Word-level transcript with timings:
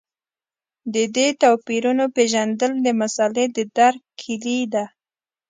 د 0.93 0.95
دې 1.15 1.27
توپیرونو 1.41 2.05
پېژندل 2.15 2.71
د 2.85 2.87
مسألې 3.01 3.45
د 3.55 3.57
درک 3.77 4.01
کیلي 4.21 4.59
ده. 4.73 4.85